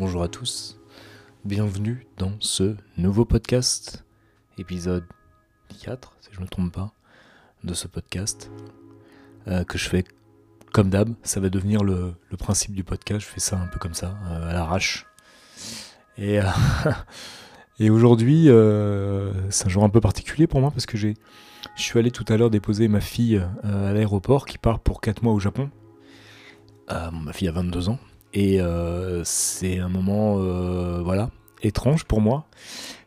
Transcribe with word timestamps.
bonjour 0.00 0.22
à 0.22 0.28
tous, 0.28 0.80
bienvenue 1.44 2.06
dans 2.16 2.32
ce 2.40 2.74
nouveau 2.96 3.26
podcast, 3.26 4.02
épisode 4.56 5.04
4, 5.84 6.16
si 6.22 6.30
je 6.32 6.38
ne 6.38 6.44
me 6.44 6.48
trompe 6.48 6.72
pas, 6.72 6.94
de 7.64 7.74
ce 7.74 7.86
podcast, 7.86 8.50
euh, 9.46 9.62
que 9.62 9.76
je 9.76 9.90
fais 9.90 10.04
comme 10.72 10.88
d'hab, 10.88 11.12
ça 11.22 11.38
va 11.38 11.50
devenir 11.50 11.84
le, 11.84 12.14
principe 12.38 12.72
du 12.72 12.82
podcast, 12.82 13.20
je 13.20 13.26
fais 13.26 13.40
ça 13.40 13.58
un 13.58 13.66
peu 13.66 13.78
comme 13.78 13.92
ça, 13.92 14.16
euh, 14.30 14.48
à 14.48 14.54
l'arrache. 14.54 15.04
Et, 16.16 16.40
euh, 16.40 16.44
aujourd'hui, 17.90 18.46
c'est 19.50 19.66
un 19.66 19.68
jour 19.68 19.84
un 19.84 19.90
peu 19.90 20.00
particulier 20.00 20.46
pour 20.46 20.62
moi 20.62 20.70
parce 20.70 20.86
que 20.86 20.96
je 20.96 21.12
suis 21.76 21.98
allé 21.98 22.10
tout 22.10 22.24
à 22.28 22.38
l'heure 22.38 22.48
déposer 22.48 22.88
ma 22.88 23.02
fille 23.02 23.36
à 23.62 23.92
l'aéroport 23.92 24.46
qui 24.46 24.56
part 24.56 24.80
pour 24.80 25.02
4 25.02 25.22
mois 25.22 25.34
au 25.34 25.40
Japon. 25.40 25.68
ma 26.88 27.34
fille 27.34 27.48
a 27.48 27.52
22 27.52 27.90
ans, 27.90 27.98
et 28.32 28.60
euh, 28.60 29.22
c'est 29.24 29.78
un 29.78 29.88
moment, 29.88 30.38
euh, 30.38 31.00
voilà, 31.02 31.30
étrange 31.62 32.04
pour 32.04 32.20
moi. 32.20 32.46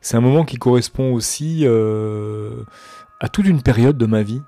C'est 0.02 0.18
un 0.18 0.22
moment 0.22 0.44
qui 0.44 0.58
correspond 0.58 1.14
aussi 1.14 1.62
euh, 1.64 2.64
à 3.20 3.30
toute 3.30 3.48
une 3.48 3.62
période 3.62 3.98
de 3.98 4.06
ma 4.06 4.24
vie 4.24 4.42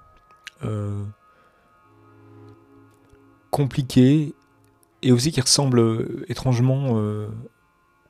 compliquée 3.52 4.34
et 5.04 5.12
aussi 5.12 5.32
qui 5.32 5.40
ressemble 5.40 6.26
étrangement 6.28 7.00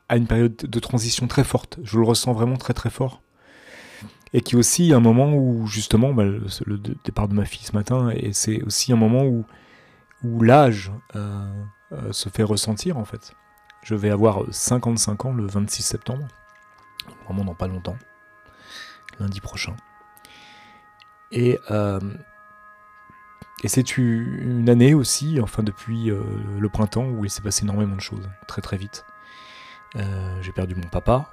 à 0.08 0.16
une 0.16 0.26
période 0.26 0.55
de 0.55 0.80
transition 0.80 1.27
très 1.27 1.44
forte. 1.44 1.80
Je 1.84 2.00
le 2.00 2.05
ressens 2.05 2.32
vraiment 2.32 2.55
très 2.55 2.74
très 2.74 2.90
fort. 2.90 3.22
Et 4.34 4.40
qui 4.40 4.55
est 4.55 4.58
aussi 4.58 4.94
un 4.94 5.02
moment 5.02 5.34
où, 5.34 5.68
justement, 5.68 6.13
bah, 6.13 6.24
le, 6.24 6.77
départ 7.04 7.27
de 7.27 7.34
ma 7.34 7.44
fille 7.44 7.66
ce 7.66 7.74
matin, 7.74 8.10
et 8.16 8.32
c'est 8.32 8.63
aussi 8.63 8.94
un 8.94 8.96
moment 8.96 9.26
où, 9.26 9.46
l'âge 10.41 10.94
se 12.12 12.30
fait 12.30 12.44
ressentir 12.44 12.98
en 12.98 13.06
fait. 13.06 13.34
Je 13.86 13.94
vais 13.94 14.10
avoir 14.10 14.44
55 14.50 15.26
ans 15.26 15.34
le 15.34 15.46
26 15.46 15.84
septembre, 15.84 16.28
vraiment 17.26 17.46
dans 17.46 17.54
pas 17.54 17.68
longtemps, 17.68 17.98
lundi 19.20 19.40
prochain. 19.42 19.76
Et, 21.32 21.60
euh, 21.70 22.00
et 23.64 23.68
c'est 23.68 23.98
une 23.98 24.70
année 24.70 24.96
aussi, 24.96 25.40
enfin 25.40 25.62
depuis 25.62 26.10
euh, 26.10 26.24
le 26.58 26.68
printemps, 26.70 27.05
où 27.05 27.26
il 27.26 27.30
s'est 27.30 27.44
passé 27.44 27.64
énormément 27.64 27.96
de 27.96 28.02
choses, 28.02 28.27
très 28.48 28.62
très 28.62 28.77
vite. 28.77 29.05
j'ai 30.42 30.52
perdu 30.52 30.74
mon 30.74 30.90
papa, 30.90 31.30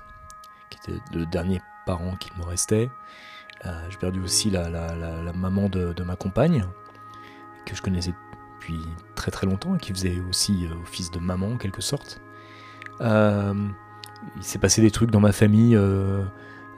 qui 0.68 0.78
était 0.78 1.00
le 1.14 1.24
dernier 1.24 1.62
parent 1.86 2.16
qui 2.16 2.30
me 2.36 2.44
restait. 2.44 2.90
j'ai 3.88 3.96
perdu 3.96 4.20
aussi 4.20 4.50
la, 4.50 4.68
maman 5.34 5.70
de, 5.70 5.94
de, 5.94 6.02
ma 6.02 6.16
compagne, 6.16 6.66
que 7.64 7.74
je 7.74 7.80
connaissais 7.80 8.12
très 9.14 9.30
très 9.30 9.46
longtemps 9.46 9.74
et 9.74 9.78
qui 9.78 9.92
faisait 9.92 10.20
aussi 10.28 10.66
euh, 10.66 10.74
office 10.82 11.10
de 11.10 11.18
maman 11.18 11.52
en 11.52 11.56
quelque 11.56 11.82
sorte. 11.82 12.20
Euh, 13.00 13.54
il 14.36 14.42
s'est 14.42 14.58
passé 14.58 14.80
des 14.82 14.90
trucs 14.90 15.10
dans 15.10 15.20
ma 15.20 15.32
famille 15.32 15.74
euh, 15.76 16.24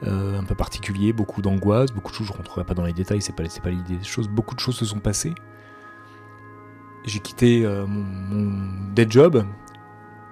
un 0.03 0.43
peu 0.43 0.55
particuliers, 0.55 1.13
beaucoup 1.13 1.41
d'angoisse, 1.41 1.91
beaucoup 1.91 2.11
de 2.11 2.15
choses, 2.15 2.27
je 2.27 2.33
ne 2.33 2.37
rentrerai 2.37 2.63
pas 2.63 2.73
dans 2.73 2.85
les 2.85 2.93
détails, 2.93 3.21
c'est 3.21 3.35
pas, 3.35 3.43
pas 3.63 3.69
l'idée 3.69 3.97
des 3.97 4.03
choses, 4.03 4.27
beaucoup 4.27 4.55
de 4.55 4.59
choses 4.59 4.75
se 4.75 4.85
sont 4.85 4.99
passées. 4.99 5.35
J'ai 7.05 7.19
quitté 7.19 7.67
mon, 7.87 8.91
dead 8.93 9.11
job, 9.11 9.45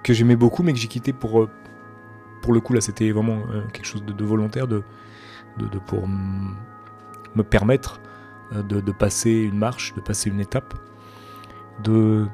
que 0.02 0.12
j'aimais 0.12 0.34
beaucoup, 0.34 0.64
mais 0.64 0.72
que 0.72 0.78
j'ai 0.78 0.88
quitté 0.88 1.12
pour, 1.12 1.48
pour 2.42 2.52
le 2.52 2.60
coup, 2.60 2.72
là 2.72 2.80
c'était 2.80 3.12
vraiment 3.12 3.42
quelque 3.72 3.86
chose 3.86 4.04
de, 4.04 4.24
volontaire, 4.24 4.66
de, 4.66 4.82
de, 5.58 5.78
pour 5.78 6.08
me 6.08 7.42
permettre 7.42 8.00
de, 8.52 8.92
passer 8.92 9.30
une 9.30 9.56
marche, 9.56 9.94
de 9.94 10.00
passer 10.00 10.30
une 10.30 10.40
étape 10.40 10.74
de, 11.82 12.26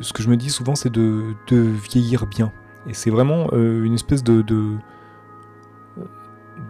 ce 0.00 0.12
que 0.12 0.22
je 0.22 0.28
me 0.28 0.36
dis 0.36 0.50
souvent, 0.50 0.74
c'est 0.74 0.90
de, 0.90 1.34
vieillir 1.50 2.26
bien. 2.26 2.52
Et 2.86 2.94
c'est 2.94 3.10
vraiment 3.10 3.48
euh, 3.52 3.82
une 3.82 3.94
espèce 3.94 4.22
de, 4.22 4.42
de, 4.42 4.78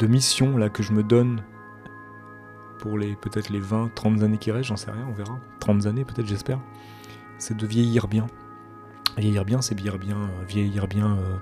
mission 0.07 0.57
là 0.57 0.69
que 0.69 0.83
je 0.83 0.93
me 0.93 1.03
donne 1.03 1.43
pour 2.79 2.99
les 2.99 3.17
peut-être 3.17 3.49
les 3.49 3.59
20, 3.59 3.91
30 3.95 4.23
années 4.23 4.39
qui 4.39 4.51
restent, 4.51 4.69
j'en 4.69 4.77
sais 4.77 4.91
rien, 4.91 5.07
on 5.09 5.13
verra. 5.13 5.39
30 5.61 5.87
années 5.87 6.05
peut-être, 6.05 6.27
j'espère. 6.27 6.61
C'est 7.39 7.57
de 7.57 7.67
vieillir 7.67 8.07
bien. 8.07 8.27
Vieillir 9.17 9.45
bien, 9.45 9.63
c'est 9.63 9.75
vieillir 9.75 9.99
bien, 9.99 10.31
vieillir 10.47 10.87
bien 10.87 11.17
euh, 11.17 11.37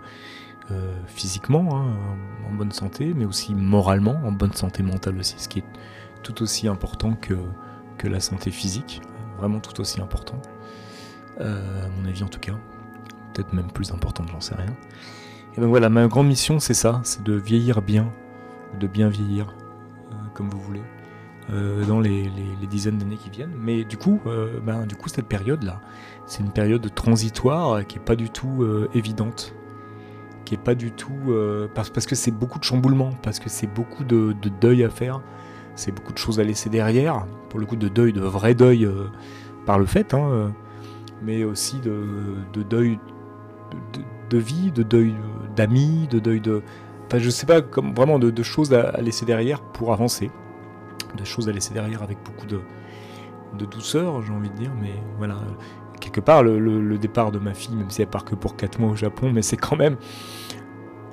euh, 0.71 0.95
physiquement, 1.07 1.77
hein, 1.77 1.97
en 2.49 2.55
bonne 2.55 2.73
santé, 2.73 3.13
mais 3.15 3.25
aussi 3.25 3.55
moralement, 3.55 4.21
en 4.25 4.33
bonne 4.33 4.53
santé 4.53 4.83
mentale 4.83 5.19
aussi, 5.19 5.35
ce 5.39 5.49
qui 5.49 5.59
est 5.61 5.65
tout 6.23 6.43
aussi 6.43 6.69
important 6.69 7.15
que, 7.15 7.35
que 7.99 8.07
la 8.07 8.21
santé 8.21 8.51
physique 8.51 9.03
vraiment 9.43 9.59
tout 9.59 9.81
aussi 9.81 10.01
important, 10.01 10.41
euh, 11.41 11.85
à 11.85 11.89
mon 11.89 12.09
avis 12.09 12.23
en 12.23 12.29
tout 12.29 12.39
cas, 12.39 12.53
peut-être 13.35 13.53
même 13.53 13.73
plus 13.73 13.91
important, 13.91 14.25
j'en 14.31 14.41
sais 14.41 14.55
rien. 14.55 14.75
Et 15.57 15.61
donc 15.61 15.71
voilà, 15.71 15.89
ma 15.89 16.07
grande 16.07 16.29
mission 16.29 16.61
c'est 16.61 16.75
ça, 16.75 17.01
c'est 17.03 17.25
de 17.25 17.33
vieillir 17.33 17.83
bien, 17.83 18.13
de 18.79 18.87
bien 18.87 19.09
vieillir, 19.09 19.53
euh, 20.13 20.15
comme 20.35 20.49
vous 20.49 20.61
voulez, 20.61 20.83
euh, 21.51 21.85
dans 21.87 21.99
les, 21.99 22.31
dizaines 22.71 22.99
d'années 22.99 23.17
qui 23.17 23.31
viennent. 23.31 23.55
Mais 23.59 23.83
du 23.83 23.97
coup, 23.97 24.21
ben, 24.65 24.87
du 24.87 24.95
coup 24.95 25.09
cette 25.09 25.27
période-là, 25.27 25.81
c'est 26.25 26.41
une 26.41 26.53
période 26.53 26.95
transitoire 26.95 27.85
qui 27.85 27.99
est 27.99 28.05
pas 28.05 28.15
du 28.15 28.31
tout 28.31 28.65
évidente, 28.95 29.57
qui 30.45 30.55
est 30.55 30.63
pas 30.63 30.77
du 30.77 30.93
tout 30.93 31.35
parce, 31.75 31.91
parce 31.91 32.07
que 32.07 32.15
c'est 32.15 32.31
beaucoup 32.31 32.61
de 32.61 32.65
chamboulements, 32.65 33.13
parce 33.23 33.41
que 33.41 33.51
c'est 33.51 33.67
beaucoup 33.67 34.05
de 34.05 34.33
deuil 34.61 34.85
à 34.85 34.89
faire 34.89 35.21
c'est 35.75 35.93
beaucoup 35.93 36.13
de 36.13 36.19
choses 36.19 36.41
à 36.41 36.45
laisser 36.45 36.71
derrière, 36.71 37.27
pour 37.49 37.61
le 37.61 37.67
coup 37.67 37.77
de 37.77 37.89
deuil, 37.89 38.13
de 38.13 38.21
vrai 38.21 38.55
deuil 38.55 38.85
euh, 38.85 39.07
par 39.67 39.79
le 39.79 39.87
fait, 39.87 40.15
hein, 40.15 40.29
euh, 40.31 40.49
mais 41.23 41.45
aussi 41.45 41.79
de, 41.81 42.63
deuil 42.63 42.99
de, 44.31 44.39
vie, 44.39 44.71
de 44.73 44.83
deuil 44.83 45.15
d'amis, 45.57 46.09
de 46.11 46.19
deuil 46.19 46.41
de... 46.41 46.63
Enfin 47.07 47.19
je 47.19 47.31
sais 47.31 47.47
pas, 47.47 47.61
comme 47.63 47.95
vraiment 47.95 48.19
de, 48.19 48.43
choses 48.43 48.73
à, 48.73 49.01
laisser 49.01 49.27
derrière 49.27 49.61
pour 49.61 49.93
avancer, 49.93 50.31
de 51.17 51.25
choses 51.25 51.49
à 51.49 51.53
laisser 51.53 51.75
derrière 51.75 52.03
avec 52.03 52.19
beaucoup 52.25 52.47
de, 52.47 52.61
douceur, 53.67 54.23
j'ai 54.23 54.33
envie 54.33 54.51
de 54.51 54.57
dire, 54.57 54.73
mais 54.81 54.95
voilà, 55.19 55.37
quelque 56.01 56.21
part 56.21 56.43
le, 56.43 56.99
départ 56.99 57.31
de 57.31 57.39
ma 57.39 57.55
fille, 57.55 57.77
même 57.77 57.91
si 57.91 58.03
elle 58.03 58.09
part 58.09 58.25
que 58.25 58.35
pour 58.35 58.57
4 58.57 58.81
mois 58.81 58.91
au 58.91 58.97
Japon, 58.97 59.31
mais 59.33 59.43
c'est 59.43 59.59
quand 59.59 59.77
même 59.77 59.97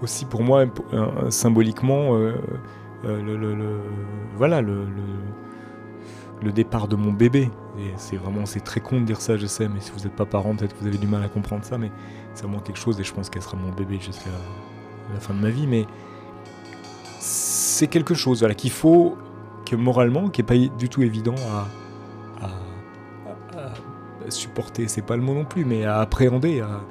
aussi 0.01 0.25
pour 0.25 0.43
moi 0.43 0.65
symboliquement... 1.29 2.15
Euh, 2.15 2.33
euh, 3.05 3.21
le, 3.21 3.79
voilà 4.35 4.61
le, 4.61 4.85
départ 6.51 6.87
de 6.87 6.95
mon 6.95 7.13
bébé. 7.13 7.49
Et 7.77 7.93
c'est 7.97 8.17
vraiment, 8.17 8.43
très 8.43 8.81
con 8.81 8.99
de 9.01 9.05
dire 9.05 9.21
ça, 9.21 9.37
je 9.37 9.45
sais, 9.45 9.69
mais 9.69 9.79
si 9.79 9.91
vous 9.91 9.99
n'êtes 9.99 10.15
pas 10.15 10.25
parent, 10.25 10.55
peut-être 10.55 10.75
que 10.75 10.81
vous 10.81 10.87
avez 10.87 10.97
du 10.97 11.07
mal 11.07 11.23
à 11.23 11.29
comprendre 11.29 11.63
ça, 11.63 11.77
mais 11.77 11.91
c'est 12.33 12.43
vraiment 12.43 12.59
quelque 12.59 12.79
chose 12.79 12.99
et 12.99 13.03
je 13.03 13.13
pense 13.13 13.29
qu'elle 13.29 13.41
sera 13.41 13.57
mon 13.57 13.71
bébé 13.71 13.99
jusqu'à 13.99 14.29
la 15.13 15.19
fin 15.19 15.33
de 15.33 15.39
ma 15.39 15.49
vie. 15.49 15.67
Mais 15.67 15.85
c'est 17.19 17.87
quelque 17.87 18.13
chose 18.13 18.39
voilà, 18.39 18.55
qu'il 18.55 18.71
faut, 18.71 19.17
que 19.65 19.75
moralement, 19.75 20.29
qui 20.29 20.41
n'est 20.41 20.47
pas 20.47 20.57
du 20.57 20.89
tout 20.89 21.01
évident 21.01 21.35
à, 21.51 21.67
supporter, 24.29 24.87
c'est 24.87 25.01
pas 25.01 25.15
le 25.15 25.23
mot 25.23 25.33
non 25.33 25.43
plus, 25.43 25.65
mais 25.65 25.85
à 25.85 26.01
appréhender, 26.01 26.61
à, 26.61 26.81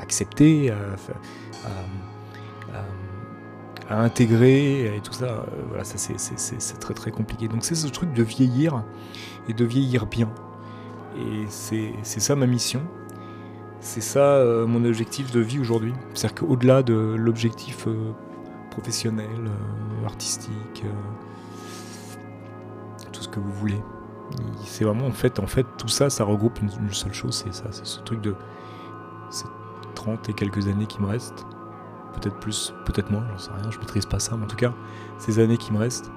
accepter, 0.00 0.72
intégrer 3.98 4.96
et 4.96 5.00
tout 5.00 5.12
ça. 5.12 5.24
Euh, 5.24 5.44
voilà, 5.68 5.84
ça 5.84 5.98
c'est 5.98 6.78
très 6.78 6.94
très 6.94 7.10
compliqué. 7.10 7.48
Donc 7.48 7.64
c'est 7.64 7.74
ce 7.74 7.88
truc 7.88 8.12
de 8.12 8.22
vieillir 8.22 8.84
et 9.48 9.54
de 9.54 9.64
vieillir 9.64 10.06
bien. 10.06 10.30
Et 11.18 11.46
c'est 11.48 11.94
ça 12.02 12.36
ma 12.36 12.46
mission. 12.46 12.82
C'est 13.80 14.00
ça 14.00 14.20
euh, 14.20 14.66
mon 14.66 14.84
objectif 14.84 15.32
de 15.32 15.40
vie 15.40 15.58
aujourd'hui. 15.58 15.92
C'est-à-dire 16.14 16.46
qu'au-delà 16.46 16.82
de 16.82 16.94
l'objectif 17.18 17.86
euh, 17.86 18.12
professionnel, 18.70 19.50
artistique, 20.04 20.84
tout 23.12 23.22
ce 23.22 23.28
que 23.28 23.40
vous 23.40 23.52
voulez, 23.52 23.80
c'est 24.64 24.84
vraiment 24.84 25.06
en 25.06 25.12
fait, 25.12 25.38
en 25.40 25.46
fait, 25.46 25.66
tout 25.76 25.88
ça, 25.88 26.08
ça 26.08 26.24
regroupe 26.24 26.60
une, 26.62 26.70
une 26.80 26.92
seule 26.92 27.12
chose, 27.12 27.44
c'est 27.44 27.52
ça, 27.52 27.64
c'est 27.70 27.86
ce 27.86 28.00
truc 28.00 28.22
de 28.22 28.34
ces 29.30 29.44
30 29.94 30.28
et 30.30 30.32
quelques 30.32 30.68
années 30.68 30.86
qui 30.86 31.02
me 31.02 31.06
restent 31.06 31.44
peut-être 32.12 32.38
plus, 32.38 32.74
peut-être 32.84 33.10
moins, 33.10 33.24
j'en 33.30 33.38
sais 33.38 33.50
rien, 33.52 33.70
je 33.70 33.78
maîtrise 33.78 34.06
pas 34.06 34.18
ça, 34.18 34.36
mais 34.36 34.44
en 34.44 34.48
tout 34.48 34.56
cas, 34.56 34.72
ces 35.18 35.38
années 35.38 35.56
qui 35.56 35.72
me 35.72 35.78
restent, 35.78 36.10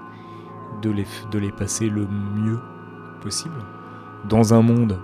de 0.81 0.89
les, 0.89 1.07
de 1.31 1.39
les 1.39 1.51
passer 1.51 1.89
le 1.89 2.06
mieux 2.07 2.59
possible, 3.21 3.56
dans 4.27 4.53
un 4.53 4.62
monde 4.62 5.00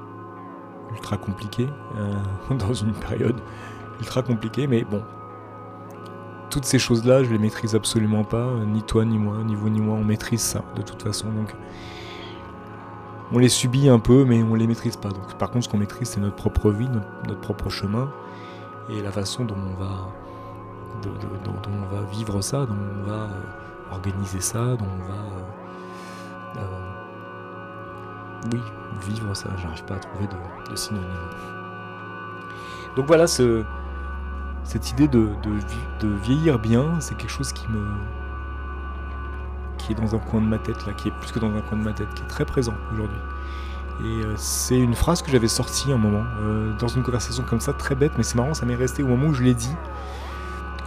ultra 0.92 1.18
compliqué, 1.18 1.68
euh, 1.98 2.56
dans 2.56 2.74
une 2.74 2.94
période 2.94 3.40
ultra 4.00 4.22
compliquée, 4.22 4.68
mais 4.68 4.84
bon, 4.84 5.04
toutes 6.50 6.66
ces 6.66 6.80
choses-là, 6.80 7.24
je 7.24 7.32
les 7.32 7.40
maîtrise 7.40 7.76
absolument 7.76 8.24
pas, 8.24 8.52
ni 8.68 8.84
toi, 8.84 9.06
ni 9.06 9.18
moi, 9.18 9.38
ni 9.44 9.56
vous, 9.56 9.70
ni 9.70 9.80
moi, 9.80 9.98
on 9.98 10.04
maîtrise 10.04 10.42
ça, 10.42 10.64
de 10.76 10.82
toute 10.82 11.02
façon, 11.02 11.32
donc 11.32 11.56
on 13.32 13.40
les 13.40 13.50
subit 13.50 13.88
un 13.90 14.00
peu, 14.00 14.26
mais 14.26 14.44
on 14.44 14.56
les 14.56 14.68
maîtrise 14.68 14.98
pas. 14.98 15.10
Donc, 15.10 15.36
par 15.36 15.52
contre, 15.52 15.66
ce 15.66 15.70
qu'on 15.70 15.78
maîtrise, 15.78 16.10
c'est 16.10 16.20
notre 16.20 16.36
propre 16.36 16.70
vie, 16.70 16.90
notre 17.28 17.40
propre 17.40 17.70
chemin, 17.70 18.10
et 18.90 19.02
la 19.02 19.12
façon 19.12 19.46
dont 19.46 19.56
on 19.56 19.82
va 19.82 20.10
dont, 21.02 21.62
on 21.68 21.96
va 21.96 22.02
vivre 22.12 22.42
ça, 22.42 22.66
dont 22.66 22.76
on 23.00 23.10
va 23.10 23.24
euh, 23.24 23.42
organiser 23.92 24.42
ça, 24.42 24.76
dont 24.76 24.86
on 24.86 25.04
va. 25.08 25.20
Euh, 25.20 26.64
euh, 26.64 26.64
oui, 28.54 28.62
vivre 29.08 29.34
ça, 29.36 29.50
j'arrive 29.58 29.84
pas 29.86 29.96
à 29.96 30.00
trouver 30.00 30.28
de, 30.28 30.76
synonyme. 30.76 31.08
Donc 32.96 33.06
voilà, 33.06 33.28
ce, 33.28 33.64
cette 34.64 34.92
idée 34.92 35.08
de, 35.08 35.30
de, 36.00 36.08
vieillir 36.08 36.60
bien, 36.60 37.00
c'est 37.00 37.16
quelque 37.16 37.30
chose 37.30 37.54
qui 37.54 37.68
me. 37.70 37.86
qui 39.78 39.94
est 39.94 39.96
dans 39.96 40.16
un 40.16 40.20
coin 40.20 40.42
de 40.42 40.48
ma 40.48 40.58
tête, 40.58 40.86
là, 40.86 40.94
qui 40.94 41.08
est 41.10 41.14
plus 41.20 41.32
que 41.32 41.40
dans 41.40 41.54
un 41.54 41.62
coin 41.62 41.78
de 41.78 41.84
ma 41.84 41.94
tête, 41.94 42.14
qui 42.14 42.24
est 42.24 42.28
très 42.28 42.46
présent 42.46 42.74
aujourd'hui. 42.94 43.20
Et 44.04 44.22
c'est 44.36 44.80
une 44.80 44.96
phrase 44.96 45.22
que 45.22 45.30
j'avais 45.30 45.48
sortie 45.48 45.92
un 45.92 45.98
moment, 45.98 46.24
dans 46.80 46.88
une 46.88 47.04
conversation 47.04 47.44
comme 47.48 47.60
ça, 47.60 47.72
très 47.74 47.94
bête, 47.94 48.14
mais 48.18 48.24
c'est 48.24 48.36
marrant, 48.36 48.56
ça 48.56 48.66
m'est 48.66 48.76
resté 48.76 49.04
au 49.04 49.08
moment 49.08 49.28
où 49.28 49.34
je 49.34 49.44
l'ai 49.44 49.54
dit. 49.54 49.76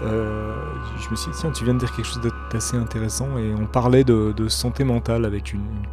Euh, 0.05 0.55
je 0.99 1.11
me 1.11 1.17
suis 1.17 1.31
dit, 1.31 1.39
tiens, 1.39 1.51
tu 1.51 1.65
viens 1.65 1.75
de 1.75 1.79
dire 1.79 1.95
quelque 1.95 2.07
chose 2.07 2.21
d'assez 2.53 2.77
intéressant, 2.77 3.39
et 3.39 3.55
on 3.55 3.67
parlait 3.67 4.05
de, 4.05 4.49
santé 4.49 4.85
mentale 4.85 5.25
avec 5.25 5.53
une, 5.53 5.87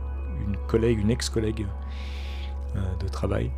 collègue, 0.68 1.00
une 1.00 1.12
ex-collègue 1.12 1.66
de 3.00 3.08
travail. 3.08 3.52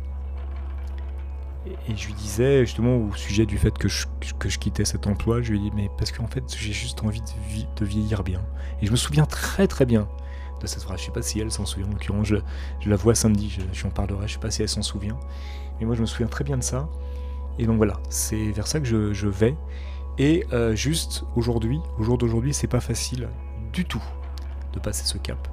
Et, 1.66 1.96
je 1.96 2.06
lui 2.06 2.14
disais, 2.14 2.66
justement, 2.66 2.96
au 2.96 3.14
sujet 3.14 3.46
du 3.46 3.58
fait 3.58 3.76
que 3.76 3.88
je, 3.88 4.06
que 4.38 4.48
je 4.48 4.58
quittais 4.58 4.84
cet 4.84 5.06
emploi, 5.06 5.42
je 5.42 5.52
lui 5.52 5.58
ai 5.58 5.62
dit, 5.62 5.72
mais 5.74 5.90
parce 5.96 6.12
qu'en 6.12 6.26
fait, 6.26 6.44
j'ai 6.56 6.72
juste 6.72 7.02
envie 7.04 7.22
de, 7.22 7.84
vieillir 7.84 8.22
bien. 8.22 8.40
Et 8.82 8.86
je 8.86 8.90
me 8.90 8.96
souviens 8.96 9.26
très 9.26 9.66
très 9.66 9.86
bien 9.86 10.08
de 10.60 10.66
cette 10.66 10.82
phrase. 10.82 11.00
Je 11.00 11.06
sais 11.06 11.12
pas 11.12 11.22
si 11.22 11.40
elle 11.40 11.50
s'en 11.50 11.64
souvient. 11.64 11.88
En 11.88 11.92
l'occurrence, 11.92 12.26
je, 12.26 12.36
la 12.86 12.96
vois 12.96 13.14
samedi, 13.14 13.50
je, 13.50 13.60
je 13.72 13.86
en 13.86 13.90
parlerai. 13.90 14.28
Je 14.28 14.34
sais 14.34 14.38
pas 14.38 14.50
si 14.50 14.62
elle 14.62 14.68
s'en 14.68 14.82
souvient. 14.82 15.18
Mais 15.78 15.86
moi, 15.86 15.94
je 15.94 16.00
me 16.00 16.06
souviens 16.06 16.26
très 16.26 16.44
bien 16.44 16.58
de 16.58 16.62
ça. 16.62 16.88
Et 17.58 17.66
donc 17.66 17.76
voilà, 17.76 18.00
c'est 18.08 18.50
vers 18.50 18.66
ça 18.66 18.80
que 18.80 18.86
je, 18.86 19.26
vais. 19.28 19.56
Et 20.18 20.46
euh, 20.52 20.74
juste 20.74 21.24
aujourd'hui, 21.34 21.80
au 21.98 22.04
jour 22.04 22.18
d'aujourd'hui, 22.18 22.54
c'est 22.54 22.68
pas 22.68 22.80
facile 22.80 23.28
du 23.72 23.84
tout 23.84 24.02
de 24.72 24.78
passer 24.78 25.04
ce 25.04 25.18
cap. 25.18 25.48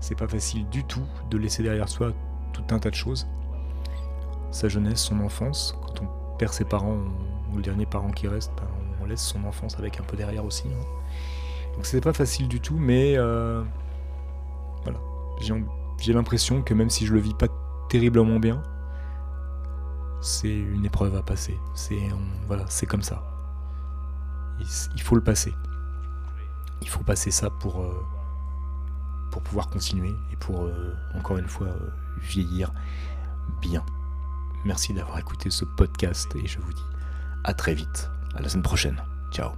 C'est 0.00 0.14
pas 0.16 0.28
facile 0.28 0.68
du 0.68 0.84
tout 0.84 1.04
de 1.30 1.38
laisser 1.38 1.62
derrière 1.62 1.88
soi 1.88 2.12
tout 2.52 2.64
un 2.70 2.78
tas 2.78 2.90
de 2.90 2.94
choses. 2.94 3.26
Sa 4.50 4.68
jeunesse, 4.68 5.00
son 5.00 5.20
enfance. 5.20 5.76
Quand 5.82 6.02
on 6.02 6.36
perd 6.36 6.52
ses 6.52 6.64
parents, 6.64 6.98
ou 7.52 7.56
le 7.56 7.62
dernier 7.62 7.86
parent 7.86 8.10
qui 8.10 8.28
reste, 8.28 8.52
ben, 8.56 8.68
on 9.00 9.06
laisse 9.06 9.22
son 9.22 9.44
enfance 9.44 9.78
avec 9.78 9.98
un 10.00 10.04
peu 10.04 10.16
derrière 10.16 10.44
aussi. 10.44 10.68
Hein. 10.68 10.84
Donc 11.74 11.86
c'est 11.86 12.00
pas 12.00 12.12
facile 12.12 12.48
du 12.48 12.60
tout, 12.60 12.76
mais 12.78 13.14
euh, 13.16 13.62
voilà. 14.82 14.98
J'ai 15.98 16.12
l'impression 16.12 16.62
que 16.62 16.74
même 16.74 16.90
si 16.90 17.06
je 17.06 17.14
le 17.14 17.20
vis 17.20 17.34
pas 17.34 17.48
terriblement 17.88 18.38
bien, 18.38 18.62
c'est 20.20 20.54
une 20.54 20.84
épreuve 20.84 21.14
à 21.16 21.22
passer. 21.22 21.56
C'est 21.74 21.98
voilà, 22.46 22.64
c'est 22.68 22.86
comme 22.86 23.02
ça. 23.02 23.35
Il, 24.94 25.02
faut 25.02 25.14
le 25.14 25.22
passer. 25.22 25.54
Il 26.82 26.88
faut 26.88 27.02
passer 27.02 27.30
ça 27.30 27.50
pour 27.50 27.82
euh, 27.82 28.06
pouvoir 29.40 29.68
continuer 29.68 30.14
et 30.32 30.36
pour 30.36 30.62
euh, 30.62 30.94
encore 31.14 31.38
une 31.38 31.48
fois 31.48 31.68
euh, 31.68 31.90
vieillir 32.18 32.72
bien. 33.60 33.84
Merci 34.64 34.92
d'avoir 34.92 35.18
écouté 35.18 35.50
ce 35.50 35.64
podcast 35.64 36.34
et 36.36 36.46
je 36.46 36.58
vous 36.58 36.72
dis 36.72 36.84
à 37.44 37.54
très 37.54 37.74
vite. 37.74 38.10
À 38.34 38.42
la 38.42 38.48
semaine 38.48 38.64
prochaine. 38.64 39.02
Ciao. 39.30 39.52